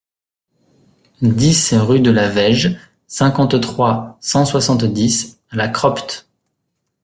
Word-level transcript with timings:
dix 1.21 1.73
rue 1.75 1.99
de 1.99 2.09
la 2.09 2.27
Vaige, 2.27 2.75
cinquante-trois, 3.05 4.17
cent 4.19 4.45
soixante-dix 4.45 5.37
à 5.51 5.57
La 5.57 5.67
Cropte 5.67 6.27